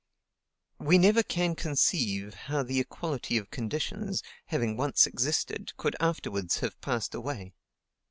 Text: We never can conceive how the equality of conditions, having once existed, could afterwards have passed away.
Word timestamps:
We 0.79 0.97
never 0.97 1.21
can 1.21 1.53
conceive 1.53 2.33
how 2.33 2.63
the 2.63 2.79
equality 2.79 3.37
of 3.37 3.51
conditions, 3.51 4.23
having 4.47 4.75
once 4.75 5.05
existed, 5.05 5.73
could 5.77 5.95
afterwards 5.99 6.61
have 6.61 6.81
passed 6.81 7.13
away. 7.13 7.53